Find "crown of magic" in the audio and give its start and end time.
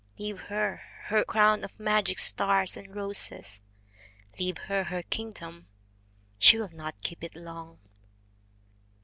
1.23-2.17